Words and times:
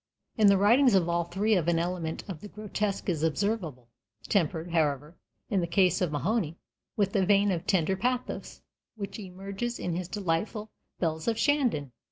In 0.35 0.47
the 0.47 0.57
writings 0.57 0.95
of 0.95 1.07
all 1.07 1.25
three 1.25 1.53
an 1.53 1.77
element 1.77 2.23
of 2.27 2.41
the 2.41 2.47
grotesque 2.47 3.07
is 3.07 3.21
observable, 3.21 3.87
tempered, 4.27 4.71
however, 4.71 5.15
in 5.47 5.61
the 5.61 5.67
case 5.67 6.01
of 6.01 6.11
Mahony, 6.11 6.57
with 6.97 7.15
a 7.15 7.23
vein 7.23 7.51
of 7.51 7.67
tender 7.67 7.95
pathos 7.95 8.63
which 8.95 9.19
emerges 9.19 9.77
in 9.77 9.95
his 9.95 10.07
delightful 10.07 10.71
"Bells 10.99 11.27
of 11.27 11.37
Shandon." 11.37 11.91